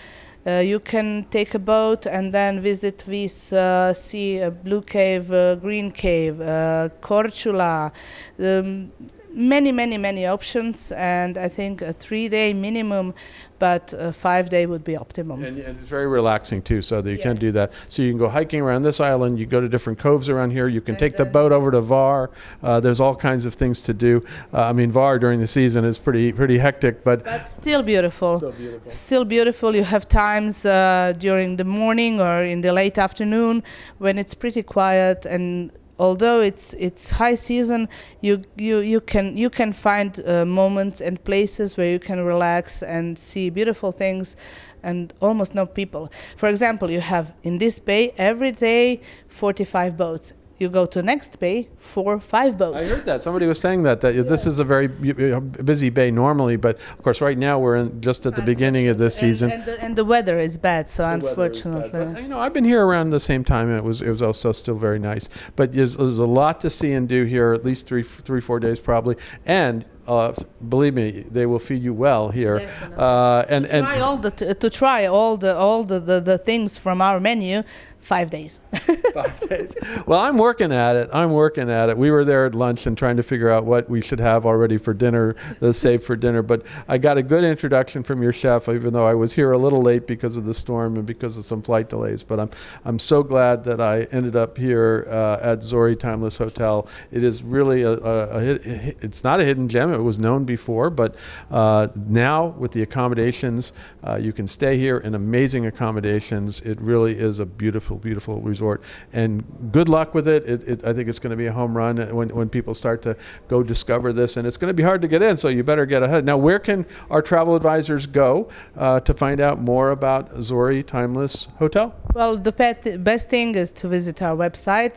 Uh, 0.45 0.59
you 0.59 0.79
can 0.79 1.25
take 1.29 1.53
a 1.53 1.59
boat 1.59 2.05
and 2.05 2.33
then 2.33 2.59
visit 2.59 3.05
this 3.07 3.53
uh, 3.53 3.93
see 3.93 4.39
a 4.39 4.51
blue 4.51 4.81
cave, 4.81 5.31
uh, 5.31 5.55
green 5.55 5.89
cave, 5.89 6.41
uh, 6.41 6.89
Korčula. 7.01 7.91
Um, 8.38 8.91
many, 9.33 9.71
many, 9.71 9.97
many 9.97 10.25
options, 10.27 10.91
and 10.91 11.37
I 11.37 11.49
think 11.49 11.81
a 11.81 11.91
three-day 11.93 12.53
minimum, 12.53 13.13
but 13.59 13.93
a 13.97 14.11
five-day 14.13 14.65
would 14.65 14.83
be 14.83 14.95
optimum. 14.97 15.43
And, 15.43 15.57
and 15.57 15.77
it's 15.77 15.87
very 15.87 16.05
relaxing 16.07 16.61
too, 16.61 16.81
so 16.81 17.01
that 17.01 17.09
you 17.11 17.17
can 17.17 17.31
Yes. 17.35 17.39
do 17.39 17.51
that. 17.53 17.71
So 17.89 18.01
you 18.03 18.11
can 18.11 18.19
go 18.19 18.27
hiking 18.29 18.61
around 18.61 18.83
this 18.83 18.99
island. 18.99 19.39
You 19.39 19.45
go 19.45 19.61
to 19.61 19.69
different 19.69 19.99
coves 19.99 20.29
around 20.29 20.51
here. 20.51 20.67
You 20.67 20.81
can 20.81 20.93
And 20.95 20.99
take 20.99 21.17
the 21.17 21.25
boat 21.25 21.51
over 21.51 21.71
to 21.71 21.81
Var. 21.81 22.29
Uh, 22.61 22.79
there's 22.79 22.99
all 22.99 23.15
kinds 23.15 23.45
of 23.45 23.53
things 23.55 23.81
to 23.81 23.93
do. 23.93 24.23
Uh, 24.53 24.69
I 24.69 24.73
mean, 24.73 24.91
Var 24.91 25.17
during 25.19 25.39
the 25.39 25.47
season 25.47 25.85
is 25.85 25.97
pretty 25.97 26.31
pretty 26.33 26.57
hectic, 26.57 27.03
but 27.03 27.23
but 27.23 27.49
still 27.49 27.81
beautiful. 27.83 28.39
so 28.39 28.51
beautiful. 28.51 28.91
Still 28.91 29.25
beautiful. 29.25 29.75
You 29.75 29.83
have 29.83 30.07
times 30.07 30.65
uh, 30.65 31.13
during 31.17 31.57
the 31.57 31.63
morning 31.65 32.19
or 32.19 32.43
in 32.43 32.61
the 32.61 32.71
late 32.73 32.97
afternoon 32.97 33.63
when 33.97 34.17
it's 34.19 34.33
pretty 34.35 34.63
quiet 34.63 35.25
and. 35.25 35.71
Although 36.00 36.41
it's 36.41 36.73
it's 36.73 37.12
high 37.12 37.35
season, 37.35 37.88
you 38.21 38.41
you, 38.57 38.79
you 38.79 39.00
can 39.00 39.38
you 39.38 39.50
can 39.50 39.73
find 39.73 40.19
uh, 40.27 40.45
moments 40.45 41.01
and 41.01 41.23
places 41.23 41.77
where 41.77 41.91
you 41.91 42.00
can 42.00 42.23
relax 42.23 42.81
and 42.81 43.17
see 43.17 43.50
beautiful 43.50 43.91
things, 43.91 44.35
and 44.81 45.13
almost 45.21 45.53
no 45.53 45.65
people. 45.65 46.12
For 46.35 46.50
example, 46.50 46.89
you 46.89 47.00
have 47.00 47.33
in 47.43 47.59
this 47.59 47.79
bay 47.79 48.13
every 48.17 48.51
day 48.51 49.01
45 49.27 49.95
boats. 49.95 50.33
You 50.63 50.70
go 50.70 50.86
to 50.86 51.03
next 51.03 51.41
bay, 51.41 51.67
for 51.77 52.22
five 52.22 52.58
boats. 52.58 52.89
I 52.89 52.96
heard 52.96 53.05
that 53.05 53.22
somebody 53.22 53.46
was 53.48 53.60
saying 53.60 53.84
that 53.84 54.00
that 54.00 54.13
this 54.13 54.46
is 54.46 54.60
a 54.60 54.63
very 54.63 54.88
busy 54.88 55.89
bay 55.89 56.10
normally, 56.10 56.55
but 56.55 56.75
of 56.98 57.03
course 57.03 57.20
right 57.20 57.38
now 57.38 57.60
we're 57.60 57.75
in 57.75 58.00
just 58.00 58.25
at 58.25 58.34
the 58.36 58.41
beginning 58.41 58.88
of 58.88 58.98
this 58.98 59.17
season. 59.17 59.51
And, 59.51 59.60
and, 59.60 59.67
the, 59.67 59.84
and 59.84 59.96
the 59.98 60.05
weather 60.05 60.39
is 60.39 60.58
bad, 60.58 60.89
so 60.89 61.03
The 61.03 61.15
unfortunately. 61.15 61.89
bad. 61.91 62.13
But, 62.13 62.17
uh, 62.17 62.22
you 62.22 62.29
know, 62.29 62.39
I've 62.39 62.53
been 62.53 62.63
here 62.63 62.86
around 62.86 63.10
the 63.10 63.20
same 63.20 63.43
time, 63.43 63.67
and 63.67 63.77
it 63.77 63.84
was 63.84 64.01
it 64.01 64.08
was 64.08 64.22
also 64.22 64.53
still 64.53 64.77
very 64.77 65.00
nice. 65.00 65.27
But 65.58 65.74
there's, 65.74 65.98
there's 65.98 66.17
a 66.17 66.25
lot 66.25 66.62
to 66.62 66.70
see 66.70 66.93
and 66.93 67.10
do 67.10 67.25
here, 67.25 67.51
at 67.51 67.65
least 67.65 67.86
three 67.86 68.03
three 68.03 68.39
four 68.39 68.62
days 68.62 68.79
probably. 68.79 69.17
And 69.46 69.84
uh, 70.07 70.33
believe 70.69 70.93
me, 70.93 71.25
they 71.29 71.45
will 71.45 71.60
feed 71.60 71.81
you 71.81 71.93
well 71.93 72.29
here. 72.29 72.69
Uh, 72.98 73.45
and 73.50 73.65
and 73.65 73.86
try 73.86 74.00
all 74.00 74.17
the 74.17 74.31
t- 74.31 74.53
to 74.53 74.69
try 74.69 75.05
all 75.05 75.38
the 75.38 75.55
all 75.55 75.83
the, 75.83 76.00
the, 76.00 76.19
the 76.19 76.38
things 76.38 76.77
from 76.77 77.01
our 77.01 77.19
menu 77.19 77.63
five 78.03 78.29
days 78.29 78.60
five 79.13 79.39
days. 79.48 79.74
Well, 80.05 80.19
I'm 80.19 80.38
working 80.38 80.74
at 80.74 80.98
it. 80.98 81.10
I'm 81.13 81.31
working 81.31 81.69
at 81.69 81.89
it. 81.89 81.98
We 81.98 82.12
were 82.12 82.25
there 82.25 82.45
at 82.45 82.53
lunch 82.53 82.86
and 82.86 82.98
trying 82.98 83.15
to 83.15 83.24
figure 83.24 83.50
out 83.50 83.63
what 83.63 83.89
we 83.89 84.01
should 84.01 84.19
have 84.19 84.45
already 84.45 84.77
for 84.77 84.93
dinner, 84.93 85.36
the 85.62 85.74
save 85.74 86.03
for 86.03 86.17
dinner. 86.17 86.41
But 86.41 86.65
I 86.89 86.98
got 86.98 87.17
a 87.17 87.24
good 87.24 87.45
introduction 87.45 88.03
from 88.03 88.22
your 88.22 88.33
chef, 88.33 88.67
even 88.67 88.91
though 88.91 89.07
I 89.07 89.13
was 89.13 89.33
here 89.33 89.53
a 89.53 89.57
little 89.57 89.81
late 89.81 90.05
because 90.05 90.36
of 90.36 90.45
the 90.45 90.53
storm 90.53 90.98
and 90.98 91.05
because 91.05 91.38
of 91.38 91.45
some 91.45 91.62
flight 91.62 91.88
delays. 91.88 92.24
But 92.24 92.41
I'm 92.41 92.50
I'm 92.83 93.00
so 93.00 93.24
glad 93.24 93.63
that 93.63 93.79
I 93.79 94.03
ended 94.12 94.36
up 94.36 94.57
here 94.57 95.07
uh, 95.10 95.39
at 95.41 95.63
Zori 95.63 95.95
Timeless 95.95 96.38
Hotel. 96.38 96.88
It 97.12 97.24
is 97.24 97.41
really 97.41 97.83
a, 97.83 97.93
a, 97.93 98.27
a 98.36 98.60
it's 99.01 99.24
not 99.24 99.39
a 99.39 99.45
hidden 99.45 99.69
gem. 99.69 99.92
It 99.95 100.03
was 100.03 100.19
known 100.19 100.45
before, 100.45 100.89
but 100.89 101.15
uh, 101.51 101.88
now 101.95 102.47
with 102.47 102.71
the 102.71 102.81
accommodations, 102.81 103.73
uh, 104.03 104.15
you 104.15 104.33
can 104.33 104.47
stay 104.47 104.77
here 104.77 104.97
in 104.97 105.15
amazing 105.15 105.65
accommodations. 105.65 106.62
It 106.62 106.79
really 106.81 107.17
is 107.17 107.39
a 107.39 107.45
beautiful, 107.45 107.97
beautiful 107.97 108.41
resort. 108.41 108.83
And 109.12 109.43
good 109.71 109.89
luck 109.89 110.13
with 110.13 110.27
it. 110.27 110.45
it, 110.45 110.67
it 110.67 110.85
I 110.85 110.93
think 110.93 111.09
it's 111.09 111.19
going 111.19 111.31
to 111.31 111.38
be 111.38 111.47
a 111.47 111.53
home 111.53 111.75
run 111.75 111.97
when, 112.15 112.29
when 112.29 112.50
people 112.50 112.73
start 112.73 113.01
to 113.03 113.15
go 113.47 113.63
discover 113.63 114.13
this. 114.13 114.38
And 114.38 114.47
it's 114.47 114.57
going 114.57 114.69
to 114.69 114.73
be 114.73 114.83
hard 114.83 115.01
to 115.01 115.07
get 115.07 115.21
in, 115.21 115.38
so 115.38 115.47
you 115.47 115.63
better 115.63 115.85
get 115.85 116.03
ahead. 116.03 116.25
Now, 116.25 116.38
where 116.38 116.59
can 116.59 116.85
our 117.09 117.21
travel 117.21 117.55
advisors 117.55 118.05
go 118.05 118.50
uh, 118.75 119.00
to 119.01 119.13
find 119.13 119.39
out 119.39 119.59
more 119.59 119.91
about 119.91 120.41
Zori 120.41 120.83
Timeless 120.83 121.47
Hotel? 121.59 121.95
Well 122.13 122.38
the 122.38 122.51
pet, 122.51 123.03
best 123.03 123.29
thing 123.29 123.55
is 123.55 123.72
to 123.72 123.88
visit 123.88 124.22
our 124.22 124.36
website 124.36 124.96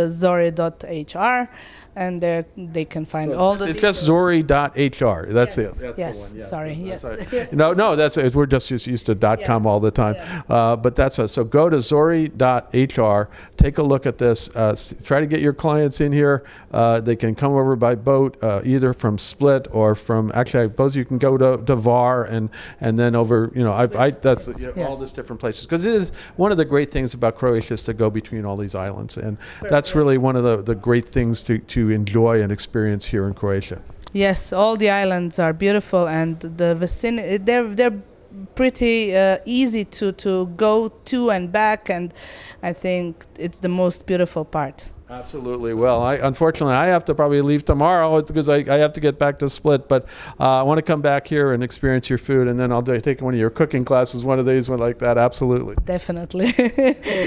www.zori.hr 0.00 1.48
and 1.96 2.20
there 2.22 2.44
they 2.56 2.84
can 2.84 3.04
find 3.04 3.32
all 3.32 3.56
the 3.56 3.68
it's 3.68 3.80
just 3.80 4.04
Zori.hr. 4.04 4.46
That's 4.46 5.56
Yes. 5.56 5.58
it. 5.58 5.74
That's 5.80 5.98
Yes, 5.98 6.28
the 6.28 6.34
one. 6.34 6.40
Yeah, 6.40 6.46
sorry, 6.46 6.72
yes. 6.74 7.02
that's 7.02 7.32
right. 7.32 7.52
No, 7.52 7.72
no, 7.72 7.96
that's 7.96 8.16
it. 8.16 8.32
We're 8.34 8.46
just 8.46 8.70
used 8.70 8.86
used 8.86 9.06
to 9.06 9.14
.com 9.16 9.38
Yes, 9.40 9.66
all 9.66 9.80
the 9.80 9.90
time. 9.90 10.14
yeah. 10.14 10.42
Uh, 10.48 10.76
but 10.76 10.94
that's 10.94 11.18
us. 11.18 11.32
So 11.32 11.42
go 11.42 11.68
to 11.68 11.80
Zori.hr. 11.80 13.28
Take 13.56 13.78
a 13.78 13.82
look 13.82 14.06
at 14.06 14.18
this. 14.18 14.54
Uh, 14.54 14.76
try 15.02 15.18
to 15.20 15.26
get 15.26 15.40
your 15.40 15.52
clients 15.52 16.00
in 16.00 16.12
here. 16.12 16.44
Uh, 16.70 17.00
they 17.00 17.16
can 17.16 17.34
come 17.34 17.52
over 17.54 17.74
by 17.74 17.96
boat, 17.96 18.36
uh, 18.42 18.60
either 18.64 18.92
from 18.92 19.18
Split 19.18 19.66
or 19.72 19.96
from. 19.96 20.30
Actually, 20.32 20.64
I 20.64 20.66
suppose 20.68 20.94
you 20.94 21.04
can 21.04 21.18
go 21.18 21.36
to, 21.36 21.58
to 21.64 21.74
Var 21.74 22.24
and 22.26 22.50
and 22.80 22.96
then 23.00 23.16
over. 23.16 23.50
You 23.52 23.64
know, 23.64 23.72
I've, 23.72 23.96
I 23.96 24.10
that's 24.10 24.46
you 24.46 24.72
know, 24.74 24.84
all 24.84 24.90
Yes. 24.92 25.00
these 25.00 25.12
different 25.12 25.40
places 25.40 25.66
because 25.66 25.84
it 25.84 25.99
is 26.00 26.12
one 26.36 26.50
of 26.50 26.58
the 26.58 26.64
great 26.64 26.90
things 26.90 27.14
about 27.14 27.32
Croatia 27.36 27.74
is 27.74 27.82
to 27.84 27.94
go 27.94 28.10
between 28.10 28.44
all 28.44 28.56
these 28.56 28.74
islands, 28.74 29.16
and 29.16 29.38
that's 29.68 29.94
really 29.94 30.18
one 30.18 30.36
of 30.36 30.44
the, 30.48 30.56
the 30.62 30.74
great 30.74 31.08
things 31.08 31.42
to, 31.42 31.58
to 31.58 31.90
enjoy 31.90 32.42
and 32.42 32.50
experience 32.52 33.04
here 33.12 33.24
in 33.28 33.34
Croatia. 33.34 33.78
yes 34.12 34.52
all 34.52 34.76
the 34.76 34.90
islands 34.90 35.38
are 35.38 35.52
beautiful 35.52 36.08
and 36.08 36.40
the 36.60 36.74
vicinity 36.74 37.36
they're 37.36 37.68
they're 37.78 38.02
pretty 38.54 39.14
uh, 39.16 39.38
easy 39.44 39.84
to 39.84 40.12
to 40.12 40.46
go 40.56 40.74
to 41.04 41.30
and 41.30 41.52
back 41.52 41.90
and 41.90 42.12
i 42.62 42.72
think 42.72 43.24
it's 43.38 43.60
the 43.60 43.68
most 43.68 44.06
beautiful 44.06 44.44
part 44.44 44.90
Absolutely. 45.10 45.74
Well, 45.74 46.02
I 46.02 46.14
unfortunately 46.16 46.74
I 46.74 46.86
have 46.86 47.04
to 47.06 47.16
probably 47.16 47.40
leave 47.40 47.64
tomorrow 47.64 48.22
because 48.22 48.48
I, 48.48 48.58
I 48.58 48.78
have 48.78 48.92
to 48.92 49.00
get 49.00 49.18
back 49.18 49.40
to 49.40 49.50
Split. 49.50 49.88
But 49.88 50.04
uh, 50.38 50.60
I 50.60 50.62
want 50.62 50.78
to 50.78 50.82
come 50.82 51.00
back 51.00 51.26
here 51.26 51.52
and 51.52 51.64
experience 51.64 52.08
your 52.08 52.18
food, 52.18 52.46
and 52.46 52.60
then 52.60 52.70
I'll 52.70 52.80
do, 52.80 53.00
take 53.00 53.20
one 53.20 53.34
of 53.34 53.40
your 53.40 53.50
cooking 53.50 53.84
classes 53.84 54.24
one 54.24 54.38
of 54.38 54.46
these, 54.46 54.68
one 54.68 54.78
like 54.78 54.98
that. 55.00 55.18
Absolutely. 55.18 55.74
definitely 55.84 56.54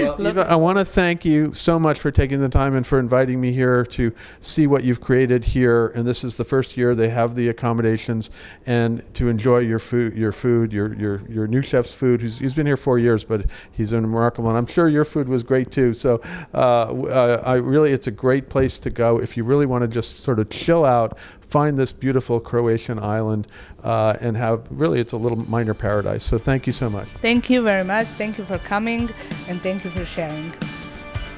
Well, 0.02 0.26
Iva, 0.26 0.46
I 0.48 0.56
want 0.56 0.78
to 0.78 0.84
thank 0.84 1.26
you 1.26 1.52
so 1.52 1.78
much 1.78 2.00
for 2.00 2.10
taking 2.10 2.38
the 2.38 2.48
time 2.48 2.74
and 2.74 2.86
for 2.86 2.98
inviting 2.98 3.38
me 3.38 3.52
here 3.52 3.84
to 3.84 4.12
see 4.40 4.66
what 4.66 4.82
you've 4.84 5.02
created 5.02 5.44
here. 5.44 5.88
And 5.88 6.06
this 6.06 6.24
is 6.24 6.38
the 6.38 6.44
first 6.44 6.78
year 6.78 6.94
they 6.94 7.10
have 7.10 7.34
the 7.34 7.48
accommodations 7.48 8.30
and 8.64 9.02
to 9.14 9.28
enjoy 9.28 9.58
your 9.58 9.78
food, 9.78 10.16
your 10.16 10.32
food, 10.32 10.72
your 10.72 10.94
your 10.94 11.20
your 11.28 11.46
new 11.46 11.60
chef's 11.60 11.92
food. 11.92 12.22
He's, 12.22 12.38
he's 12.38 12.54
been 12.54 12.66
here 12.66 12.78
four 12.78 12.98
years, 12.98 13.24
but 13.24 13.44
he's 13.72 13.92
a 13.92 14.00
remarkable. 14.00 14.48
And 14.48 14.56
I'm 14.56 14.66
sure 14.66 14.88
your 14.88 15.04
food 15.04 15.28
was 15.28 15.42
great 15.42 15.70
too. 15.70 15.92
So 15.92 16.22
uh, 16.54 16.56
uh, 16.56 17.42
I 17.44 17.73
really, 17.74 17.90
it's 17.90 18.06
a 18.06 18.12
great 18.12 18.48
place 18.48 18.78
to 18.78 18.88
go 18.88 19.20
if 19.20 19.36
you 19.36 19.42
really 19.42 19.66
want 19.66 19.82
to 19.82 19.88
just 19.88 20.22
sort 20.22 20.38
of 20.38 20.48
chill 20.48 20.84
out, 20.84 21.18
find 21.40 21.76
this 21.76 21.90
beautiful 21.90 22.38
Croatian 22.38 23.00
island, 23.00 23.48
uh, 23.82 24.16
and 24.20 24.36
have 24.36 24.64
really, 24.70 25.00
it's 25.00 25.12
a 25.12 25.16
little 25.16 25.38
minor 25.50 25.74
paradise. 25.74 26.24
So 26.24 26.38
thank 26.38 26.68
you 26.68 26.72
so 26.72 26.88
much. 26.88 27.08
thank 27.20 27.50
you 27.50 27.62
very 27.62 27.82
much 27.82 28.06
thank 28.06 28.38
you 28.38 28.44
for 28.44 28.58
coming 28.58 29.10
and 29.48 29.60
thank 29.60 29.84
you 29.84 29.90
for 29.90 30.04
sharing 30.04 30.52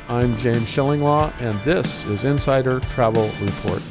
I'm 0.08 0.36
James 0.36 0.66
Shillinglaw, 0.66 1.32
and 1.40 1.58
this 1.60 2.04
is 2.06 2.24
Insider 2.24 2.80
Travel 2.80 3.28
Report. 3.40 3.82